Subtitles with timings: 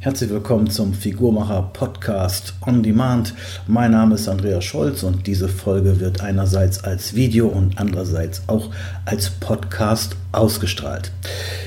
[0.00, 3.34] Herzlich willkommen zum Figurmacher Podcast on Demand.
[3.66, 8.70] Mein Name ist Andreas Scholz und diese Folge wird einerseits als Video und andererseits auch
[9.06, 11.12] als Podcast ausgestrahlt.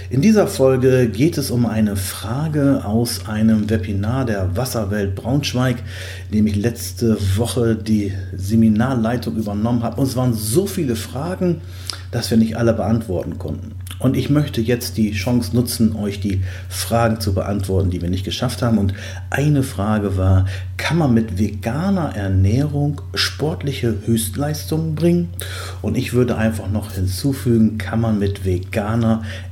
[0.10, 5.78] In dieser Folge geht es um eine Frage aus einem Webinar der Wasserwelt Braunschweig,
[6.34, 10.02] dem ich letzte Woche die Seminarleitung übernommen habe.
[10.02, 11.62] Und es waren so viele Fragen,
[12.12, 13.72] dass wir nicht alle beantworten konnten.
[14.00, 18.26] Und ich möchte jetzt die Chance nutzen, euch die Fragen zu beantworten, die wir nicht
[18.26, 18.80] geschafft haben.
[18.80, 18.94] Und
[19.30, 25.30] eine Frage war, kann man mit veganer Ernährung sportliche Höchstleistungen bringen?
[25.84, 28.51] Und ich würde einfach noch hinzufügen, kann man mit veganer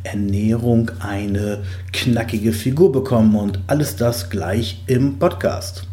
[0.03, 3.35] Ernährung eine knackige Figur bekommen?
[3.35, 5.88] Und alles das gleich im Podcast.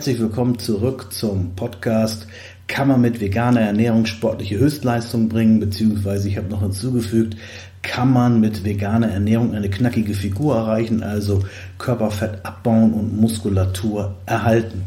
[0.00, 2.26] Herzlich willkommen zurück zum Podcast.
[2.68, 5.60] Kann man mit veganer Ernährung sportliche Höchstleistung bringen?
[5.60, 7.36] Beziehungsweise ich habe noch hinzugefügt,
[7.82, 11.44] kann man mit veganer Ernährung eine knackige Figur erreichen, also
[11.76, 14.84] Körperfett abbauen und Muskulatur erhalten.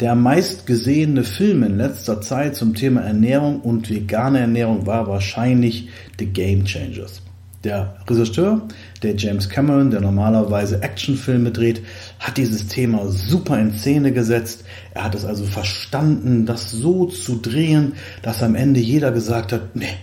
[0.00, 5.88] Der meist gesehene Film in letzter Zeit zum Thema Ernährung und vegane Ernährung war wahrscheinlich
[6.18, 7.22] The Game Changers.
[7.62, 8.62] Der Regisseur,
[9.02, 11.82] der James Cameron, der normalerweise Actionfilme dreht,
[12.18, 14.64] hat dieses Thema super in Szene gesetzt.
[14.94, 19.76] Er hat es also verstanden, das so zu drehen, dass am Ende jeder gesagt hat,
[19.76, 19.94] nee,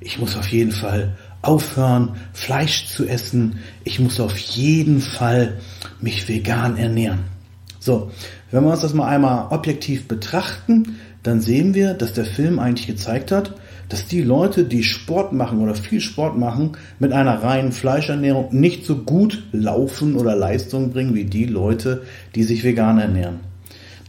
[0.00, 3.60] ich muss auf jeden Fall aufhören, Fleisch zu essen.
[3.84, 5.60] Ich muss auf jeden Fall
[6.00, 7.20] mich vegan ernähren.
[7.78, 8.10] So,
[8.50, 12.86] wenn wir uns das mal einmal objektiv betrachten, dann sehen wir, dass der Film eigentlich
[12.86, 13.54] gezeigt hat,
[13.88, 18.84] dass die Leute, die Sport machen oder viel Sport machen, mit einer reinen Fleischernährung nicht
[18.84, 22.02] so gut laufen oder Leistung bringen wie die Leute,
[22.34, 23.40] die sich vegan ernähren.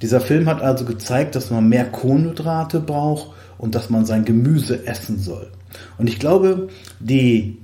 [0.02, 4.86] Dieser Film hat also gezeigt, dass man mehr Kohlenhydrate braucht und dass man sein Gemüse
[4.86, 5.48] essen soll.
[5.98, 6.68] Und ich glaube,
[7.00, 7.58] die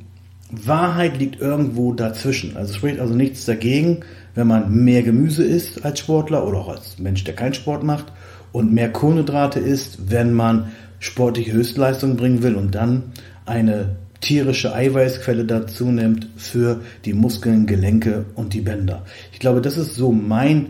[0.52, 2.58] Wahrheit liegt irgendwo dazwischen.
[2.58, 4.02] Also es spricht also nichts dagegen,
[4.36, 8.12] wenn man mehr Gemüse isst als Sportler oder auch als Mensch, der keinen Sport macht
[8.52, 13.12] und mehr Kohlenhydrate isst, wenn man sportliche Höchstleistung bringen will und dann
[13.46, 19.04] eine tierische Eiweißquelle dazu nimmt für die Muskeln, Gelenke und die Bänder.
[19.34, 20.68] Ich glaube, das ist so mein,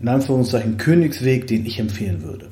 [0.00, 2.48] in Anführungszeichen, Königsweg, den ich empfehlen würde.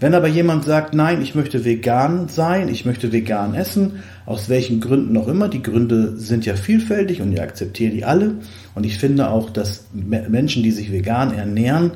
[0.00, 4.80] Wenn aber jemand sagt, nein, ich möchte vegan sein, ich möchte vegan essen, aus welchen
[4.80, 8.36] Gründen auch immer, die Gründe sind ja vielfältig und ich akzeptiere die alle.
[8.74, 11.92] Und ich finde auch, dass Menschen, die sich vegan ernähren,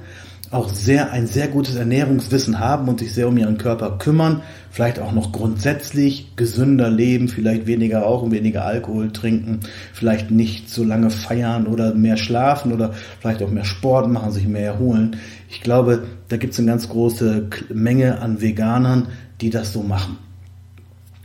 [0.51, 4.99] auch sehr, ein sehr gutes Ernährungswissen haben und sich sehr um ihren Körper kümmern, vielleicht
[4.99, 9.61] auch noch grundsätzlich gesünder leben, vielleicht weniger rauchen, weniger Alkohol trinken,
[9.93, 14.49] vielleicht nicht so lange feiern oder mehr schlafen oder vielleicht auch mehr Sport machen, sich
[14.49, 15.17] mehr erholen.
[15.51, 19.09] Ich glaube, da gibt es eine ganz große Menge an Veganern,
[19.43, 20.17] die das so machen.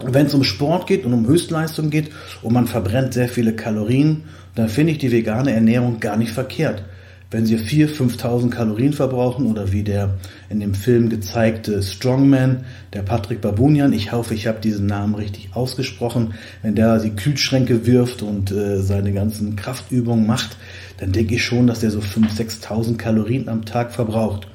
[0.04, 2.12] Wenn es um Sport geht und um Höchstleistung geht
[2.42, 6.84] und man verbrennt sehr viele Kalorien, dann finde ich die vegane Ernährung gar nicht verkehrt
[7.34, 10.12] wenn sie 4.000, 5.000 Kalorien verbrauchen oder wie der
[10.50, 15.50] in dem Film gezeigte Strongman, der Patrick Babunian, ich hoffe, ich habe diesen Namen richtig
[15.54, 20.58] ausgesprochen, wenn der die Kühlschränke wirft und äh, seine ganzen Kraftübungen macht,
[20.98, 24.48] dann denke ich schon, dass der so 5.000, 6.000 Kalorien am Tag verbraucht.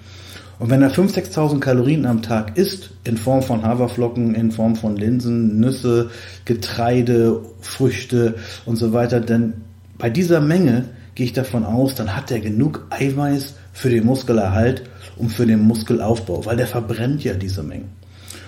[0.60, 4.76] Und wenn er 5.000, 6.000 Kalorien am Tag isst, in Form von Haferflocken, in Form
[4.76, 6.10] von Linsen, Nüsse,
[6.44, 9.54] Getreide, Früchte und so weiter, dann
[9.98, 10.84] bei dieser Menge
[11.18, 14.84] gehe ich davon aus, dann hat er genug Eiweiß für den Muskelerhalt
[15.16, 17.88] und für den Muskelaufbau, weil der verbrennt ja diese Mengen.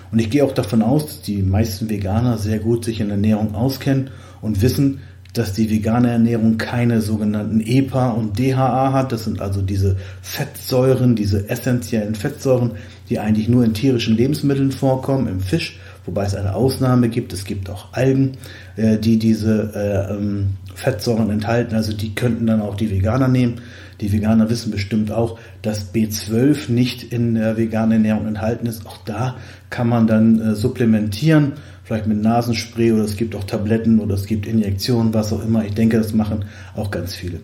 [0.09, 3.55] Und ich gehe auch davon aus, dass die meisten Veganer sehr gut sich in Ernährung
[3.55, 4.09] auskennen
[4.41, 5.01] und wissen,
[5.33, 9.11] dass die vegane Ernährung keine sogenannten EPA und DHA hat.
[9.11, 12.71] Das sind also diese Fettsäuren, diese essentiellen Fettsäuren,
[13.09, 17.33] die eigentlich nur in tierischen Lebensmitteln vorkommen, im Fisch, wobei es eine Ausnahme gibt.
[17.33, 18.37] Es gibt auch Algen,
[18.75, 21.75] äh, die diese äh, ähm, Fettsäuren enthalten.
[21.75, 23.61] Also die könnten dann auch die Veganer nehmen.
[24.01, 28.85] Die Veganer wissen bestimmt auch, dass B12 nicht in der veganen Ernährung enthalten ist.
[28.87, 29.35] Auch da
[29.69, 31.53] kann man dann äh, supplementieren,
[31.83, 35.63] vielleicht mit Nasenspray oder es gibt auch Tabletten oder es gibt Injektionen, was auch immer.
[35.65, 36.45] Ich denke, das machen
[36.75, 37.41] auch ganz viele.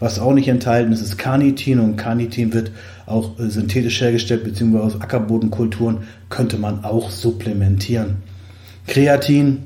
[0.00, 2.72] Was auch nicht enthalten ist, ist Carnitin und Carnitin wird
[3.06, 5.98] auch äh, synthetisch hergestellt, beziehungsweise aus Ackerbodenkulturen
[6.30, 8.16] könnte man auch supplementieren.
[8.86, 9.58] Kreatin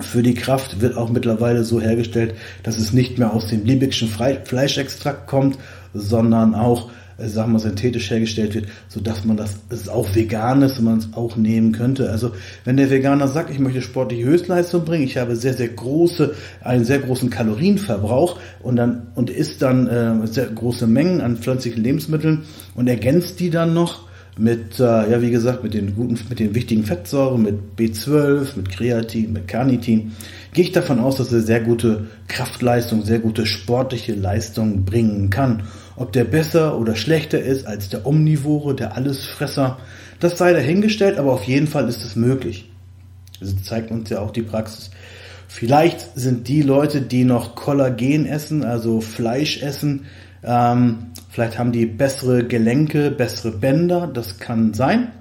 [0.00, 4.08] für die Kraft wird auch mittlerweile so hergestellt, dass es nicht mehr aus dem liebigschen
[4.08, 5.58] Fleischextrakt kommt,
[5.92, 10.78] sondern auch sagen wir, synthetisch hergestellt wird, so dass man das, es auch vegan ist
[10.78, 12.10] und man es auch nehmen könnte.
[12.10, 12.32] Also
[12.64, 16.84] wenn der Veganer sagt, ich möchte sportliche Höchstleistung bringen, ich habe sehr, sehr große, einen
[16.84, 22.42] sehr großen Kalorienverbrauch und dann und isst dann äh, sehr große Mengen an pflanzlichen Lebensmitteln
[22.74, 26.54] und ergänzt die dann noch mit, äh, ja wie gesagt, mit den guten, mit den
[26.54, 30.12] wichtigen Fettsäuren, mit B12, mit Kreatin, mit Carnitin,
[30.54, 35.64] gehe ich davon aus, dass er sehr gute Kraftleistung, sehr gute sportliche Leistung bringen kann.
[35.96, 39.78] Ob der besser oder schlechter ist als der Omnivore, der Allesfresser,
[40.20, 42.70] das sei dahingestellt, aber auf jeden Fall ist es möglich.
[43.40, 44.90] Das zeigt uns ja auch die Praxis.
[45.48, 50.06] Vielleicht sind die Leute, die noch Kollagen essen, also Fleisch essen,
[50.44, 55.12] ähm, vielleicht haben die bessere Gelenke, bessere Bänder, das kann sein.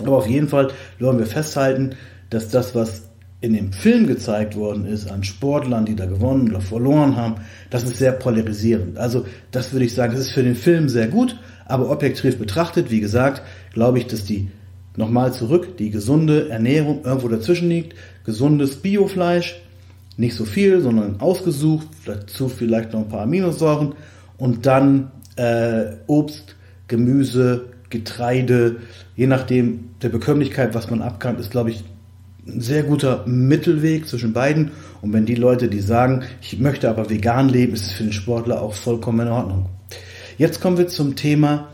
[0.00, 1.96] Aber auf jeden Fall wollen wir festhalten,
[2.30, 3.07] dass das, was
[3.40, 7.36] in dem Film gezeigt worden ist an Sportlern, die da gewonnen oder verloren haben,
[7.70, 8.98] das ist sehr polarisierend.
[8.98, 12.90] Also das würde ich sagen, das ist für den Film sehr gut, aber objektiv betrachtet,
[12.90, 13.42] wie gesagt,
[13.72, 14.50] glaube ich, dass die
[14.96, 17.94] nochmal zurück, die gesunde Ernährung irgendwo dazwischen liegt,
[18.24, 19.62] gesundes Biofleisch,
[20.16, 23.94] nicht so viel, sondern ausgesucht, dazu vielleicht noch ein paar Aminosäuren
[24.36, 26.56] und dann äh, Obst,
[26.88, 28.78] Gemüse, Getreide,
[29.14, 31.84] je nachdem der Bekömmlichkeit, was man abkann, ist, glaube ich,
[32.48, 34.72] ein sehr guter Mittelweg zwischen beiden.
[35.00, 38.12] Und wenn die Leute, die sagen, ich möchte aber vegan leben, ist es für den
[38.12, 39.66] Sportler auch vollkommen in Ordnung.
[40.38, 41.68] Jetzt kommen wir zum Thema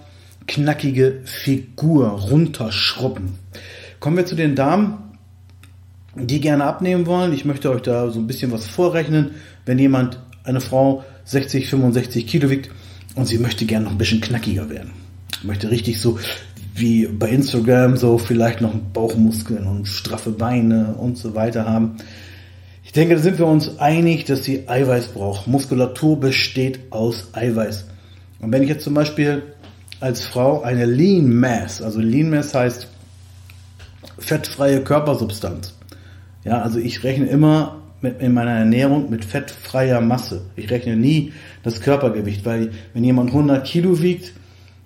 [0.47, 3.39] knackige Figur runterschrubben.
[4.01, 4.99] Kommen wir zu den Damen,
[6.17, 7.33] die gerne abnehmen wollen.
[7.33, 9.33] Ich möchte euch da so ein bisschen was vorrechnen.
[9.65, 12.71] Wenn jemand, eine Frau 60, 65 Kilo wiegt
[13.15, 14.91] und sie möchte gerne noch ein bisschen knackiger werden.
[15.43, 16.19] Möchte richtig so
[16.75, 21.97] wie bei Instagram so vielleicht noch Bauchmuskeln und straffe Beine und so weiter haben.
[22.83, 25.47] Ich denke, da sind wir uns einig, dass sie Eiweiß braucht.
[25.47, 27.87] Muskulatur besteht aus Eiweiß.
[28.41, 29.43] Und wenn ich jetzt zum Beispiel
[30.01, 32.89] als Frau eine Lean Mass, also Lean Mass heißt
[34.19, 35.75] fettfreie Körpersubstanz.
[36.45, 40.43] Ja, also ich rechne immer mit, in meiner Ernährung mit fettfreier Masse.
[40.57, 41.33] Ich rechne nie
[41.63, 44.33] das Körpergewicht, weil wenn jemand 100 Kilo wiegt,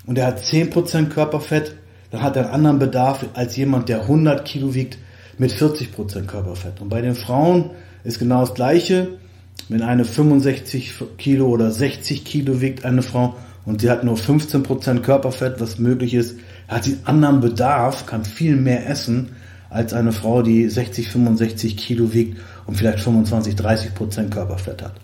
[0.09, 1.75] und er hat 10% Körperfett,
[2.11, 4.97] dann hat er einen anderen Bedarf als jemand, der 100 Kilo wiegt
[5.37, 6.81] mit 40% Körperfett.
[6.81, 7.73] Und bei den Frauen
[8.05, 9.09] ist genau das Gleiche.
[9.69, 15.01] Wenn eine 65 Kilo oder 60 Kilo wiegt, eine Frau, und sie hat nur 15%
[15.01, 16.37] Körperfett, was möglich ist,
[16.69, 19.33] hat sie einen anderen Bedarf, kann viel mehr essen,
[19.69, 24.95] als eine Frau, die 60, 65 Kilo wiegt und vielleicht 25, 30% Körperfett hat.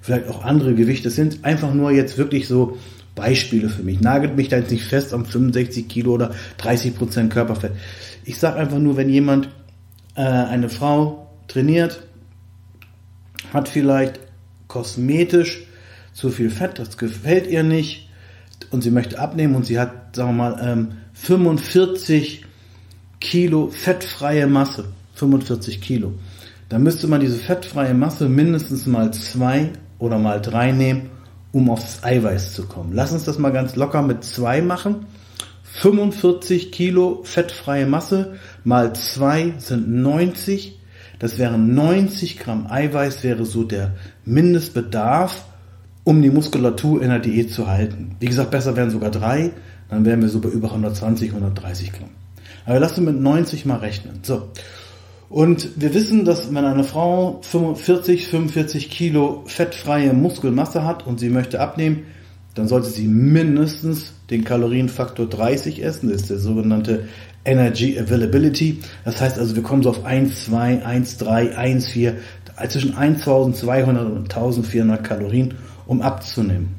[0.00, 2.78] Vielleicht auch andere Gewichte sind einfach nur jetzt wirklich so
[3.16, 4.00] Beispiele für mich.
[4.00, 7.72] Nagelt mich da jetzt nicht fest am 65 Kilo oder 30 Prozent Körperfett.
[8.24, 9.48] Ich sage einfach nur, wenn jemand,
[10.14, 12.02] äh, eine Frau trainiert,
[13.52, 14.20] hat vielleicht
[14.68, 15.64] kosmetisch
[16.12, 18.08] zu viel Fett, das gefällt ihr nicht
[18.70, 22.44] und sie möchte abnehmen und sie hat, sagen wir mal, ähm, 45
[23.20, 26.14] Kilo fettfreie Masse, 45 Kilo.
[26.68, 31.10] Dann müsste man diese fettfreie Masse mindestens mal zwei oder mal drei nehmen
[31.52, 32.92] um aufs Eiweiß zu kommen.
[32.92, 35.06] Lass uns das mal ganz locker mit zwei machen.
[35.62, 38.34] 45 Kilo fettfreie Masse
[38.64, 40.78] mal zwei sind 90.
[41.18, 43.94] Das wären 90 Gramm Eiweiß, wäre so der
[44.24, 45.44] Mindestbedarf,
[46.04, 48.16] um die Muskulatur in der Diät zu halten.
[48.20, 49.52] Wie gesagt, besser wären sogar drei,
[49.88, 52.10] dann wären wir so bei über 120, 130 Gramm.
[52.64, 54.20] Aber lass uns mit 90 mal rechnen.
[54.22, 54.48] So.
[55.28, 61.30] Und wir wissen, dass wenn eine Frau 45, 45 Kilo fettfreie Muskelmasse hat und sie
[61.30, 62.04] möchte abnehmen,
[62.54, 66.10] dann sollte sie mindestens den Kalorienfaktor 30 essen.
[66.10, 67.08] Das ist der sogenannte
[67.44, 68.80] Energy Availability.
[69.04, 72.16] Das heißt also, wir kommen so auf 1, 2, 1, 3, 1, 4,
[72.68, 75.54] zwischen 1200 und 1400 Kalorien,
[75.86, 76.76] um abzunehmen.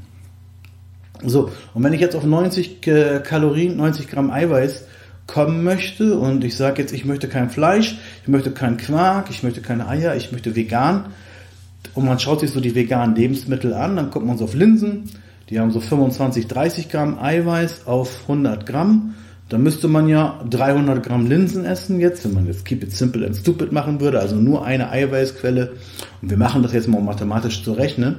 [1.24, 4.86] So, und wenn ich jetzt auf 90 äh, Kalorien, 90 Gramm Eiweiß
[5.28, 9.44] kommen möchte und ich sage jetzt, ich möchte kein Fleisch, ich möchte keinen Quark, ich
[9.44, 11.06] möchte keine Eier, ich möchte vegan
[11.94, 15.10] und man schaut sich so die veganen Lebensmittel an, dann kommt man so auf Linsen,
[15.50, 19.16] die haben so 25, 30 Gramm Eiweiß auf 100 Gramm.
[19.50, 23.26] Da müsste man ja 300 Gramm Linsen essen jetzt, wenn man jetzt Keep It Simple
[23.26, 25.72] and Stupid machen würde, also nur eine Eiweißquelle.
[26.22, 28.18] Und wir machen das jetzt mal mathematisch zu rechnen.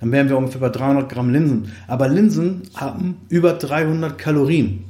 [0.00, 1.72] Dann wären wir ungefähr bei 300 Gramm Linsen.
[1.88, 4.84] Aber Linsen haben über 300 Kalorien.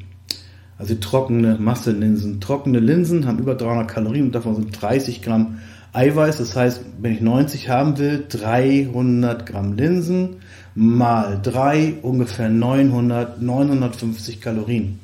[0.78, 2.40] Also trockene Masselinsen.
[2.40, 5.58] Trockene Linsen haben über 300 Kalorien und davon sind 30 Gramm
[5.92, 6.38] Eiweiß.
[6.38, 10.36] Das heißt, wenn ich 90 haben will, 300 Gramm Linsen
[10.74, 15.00] mal 3 ungefähr 900, 950 Kalorien.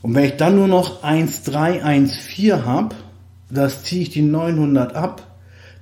[0.00, 2.94] Und wenn ich dann nur noch 1,314 habe,
[3.50, 5.26] das ziehe ich die 900 ab,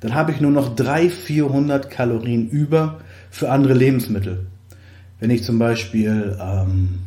[0.00, 2.98] dann habe ich nur noch 300, 400 Kalorien über
[3.30, 4.46] für andere Lebensmittel.
[5.20, 7.00] wenn ich zum Beispiel ähm,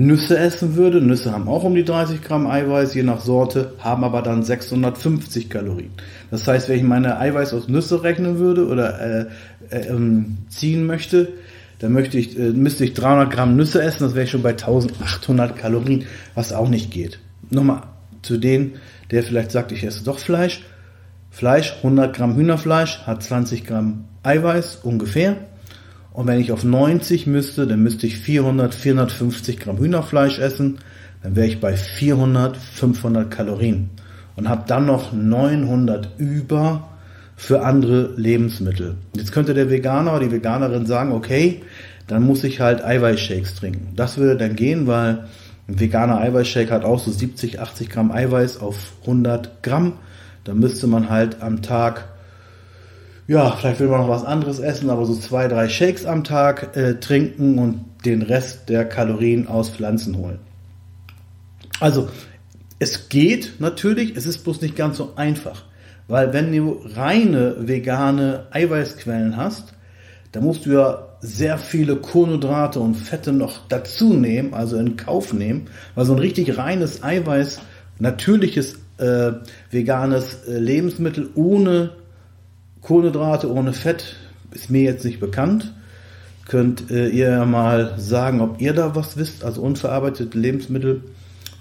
[0.00, 4.02] Nüsse essen würde, Nüsse haben auch um die 30 Gramm Eiweiß, je nach Sorte, haben
[4.02, 5.90] aber dann 650 Kalorien.
[6.30, 9.26] Das heißt, wenn ich meine Eiweiß aus Nüsse rechnen würde oder äh,
[9.70, 11.28] äh, ähm, ziehen möchte,
[11.80, 15.54] dann möchte ich, äh, müsste ich 300 Gramm Nüsse essen, das wäre schon bei 1800
[15.54, 17.18] Kalorien, was auch nicht geht.
[17.50, 17.82] Nochmal
[18.22, 18.76] zu denen,
[19.10, 20.62] der vielleicht sagt, ich esse doch Fleisch.
[21.30, 25.36] Fleisch, 100 Gramm Hühnerfleisch hat 20 Gramm Eiweiß ungefähr.
[26.12, 30.78] Und wenn ich auf 90 müsste, dann müsste ich 400, 450 Gramm Hühnerfleisch essen.
[31.22, 33.90] Dann wäre ich bei 400, 500 Kalorien.
[34.36, 36.88] Und habe dann noch 900 über
[37.36, 38.96] für andere Lebensmittel.
[39.16, 41.62] Jetzt könnte der Veganer oder die Veganerin sagen, okay,
[42.06, 43.92] dann muss ich halt Eiweißshakes trinken.
[43.96, 45.24] Das würde dann gehen, weil
[45.68, 49.94] ein veganer Eiweißshake hat auch so 70, 80 Gramm Eiweiß auf 100 Gramm.
[50.44, 52.09] Da müsste man halt am Tag
[53.30, 56.76] ja, vielleicht will man noch was anderes essen, aber so zwei, drei Shakes am Tag
[56.76, 60.40] äh, trinken und den Rest der Kalorien aus Pflanzen holen.
[61.78, 62.08] Also,
[62.80, 65.62] es geht natürlich, es ist bloß nicht ganz so einfach.
[66.08, 69.74] Weil wenn du reine vegane Eiweißquellen hast,
[70.32, 75.32] dann musst du ja sehr viele Kohlenhydrate und Fette noch dazu nehmen, also in Kauf
[75.32, 77.60] nehmen, weil so ein richtig reines Eiweiß,
[78.00, 79.34] natürliches äh,
[79.70, 81.90] veganes äh, Lebensmittel ohne
[82.82, 84.16] Kohlenhydrate ohne Fett
[84.52, 85.72] ist mir jetzt nicht bekannt.
[86.48, 91.02] Könnt äh, ihr mal sagen, ob ihr da was wisst, also unverarbeitete Lebensmittel.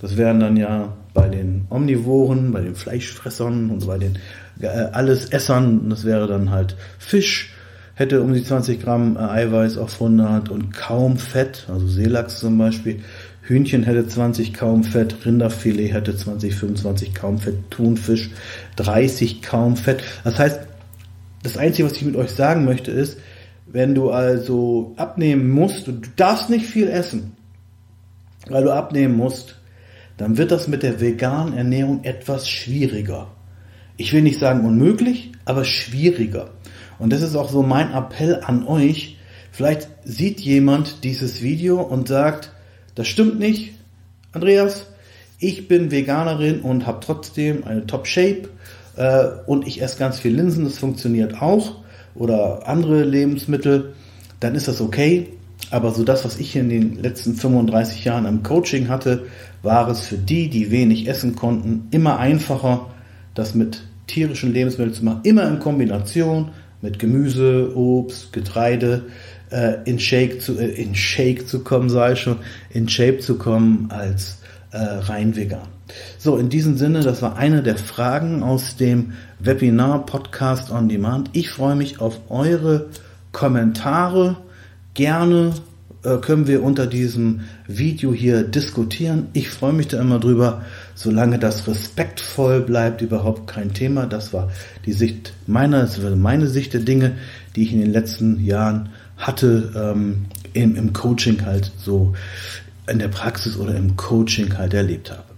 [0.02, 4.18] Das wären dann ja bei den Omnivoren, bei den Fleischfressern und bei den
[4.60, 7.54] äh, Allesessern, das wäre dann halt Fisch,
[7.96, 12.58] hätte um die 20 Gramm äh, Eiweiß auf 100 und kaum Fett, also Seelachs zum
[12.58, 13.02] Beispiel.
[13.42, 18.30] Hühnchen hätte 20 kaum Fett, Rinderfilet hätte 20, 25 kaum Fett, Thunfisch
[18.76, 20.04] 30 kaum Fett.
[20.24, 20.60] Das heißt,
[21.44, 23.18] das Einzige, was ich mit euch sagen möchte, ist,
[23.66, 27.34] wenn du also abnehmen musst und du darfst nicht viel essen,
[28.48, 29.60] weil du abnehmen musst,
[30.18, 33.28] dann wird das mit der veganen Ernährung etwas schwieriger.
[33.96, 36.52] Ich will nicht sagen unmöglich, aber schwieriger.
[36.98, 39.18] Und das ist auch so mein Appell an euch.
[39.52, 42.52] Vielleicht sieht jemand dieses Video und sagt,
[42.96, 43.74] das stimmt nicht,
[44.32, 44.88] Andreas,
[45.40, 48.50] ich bin Veganerin und habe trotzdem eine Top-Shape
[49.00, 51.78] äh, und ich esse ganz viel Linsen, das funktioniert auch,
[52.16, 53.94] oder andere Lebensmittel,
[54.42, 55.30] dann ist das okay.
[55.72, 59.26] Aber so das, was ich in den letzten 35 Jahren im Coaching hatte,
[59.64, 62.88] war es für die, die wenig essen konnten, immer einfacher,
[63.36, 65.22] das mit tierischen Lebensmitteln zu machen.
[65.24, 66.50] Immer in Kombination
[66.82, 69.04] mit Gemüse, Obst, Getreide,
[69.52, 72.38] äh, in Shake zu, äh, in Shake zu kommen, sei schon,
[72.70, 74.40] in Shape zu kommen als
[74.72, 75.79] äh, rein vegan.
[76.18, 81.30] So, in diesem Sinne, das war eine der Fragen aus dem Webinar Podcast on Demand.
[81.34, 82.88] Ich freue mich auf eure
[83.32, 84.38] Kommentare.
[84.94, 85.54] Gerne
[86.04, 89.28] äh, können wir unter diesem Video hier diskutieren.
[89.34, 90.64] Ich freue mich da immer drüber,
[90.96, 94.06] solange das respektvoll bleibt, überhaupt kein Thema.
[94.06, 94.50] Das war
[94.86, 97.18] die Sicht meiner, das war meine Sicht der Dinge,
[97.56, 102.14] die ich in den letzten Jahren hatte, ähm, im, im Coaching halt so
[102.88, 105.29] in der Praxis oder im Coaching halt erlebt habe.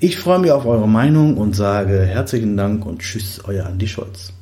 [0.00, 4.32] Ich freue mich auf eure Meinung und sage herzlichen Dank und tschüss, euer Andi Scholz.